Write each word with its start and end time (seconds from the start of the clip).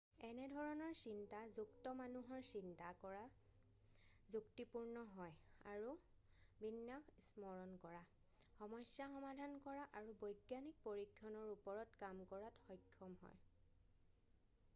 এনে 0.27 0.45
ধৰণৰ 0.51 0.93
চিন্তা 0.99 1.39
যুক্ত 1.57 1.91
মানুহৰ 1.97 2.39
চিন্তা 2.51 2.87
যুক্তিপূৰ্ণ 4.35 5.03
হয় 5.17 5.35
আৰু 5.73 5.91
বিন্যাস 6.63 7.11
স্মৰণ 7.27 7.77
কৰা 7.85 7.99
সমস্যা 8.47 9.07
সমাধান 9.15 9.55
কৰা 9.67 9.85
আৰু 10.01 10.15
বৈজ্ঞানিক 10.25 10.79
পৰীক্ষণৰ 10.89 11.51
ওপৰত 11.59 12.01
কাম 12.05 12.23
কৰাত 12.33 12.65
সক্ষম 12.69 13.19
হয় 13.25 13.45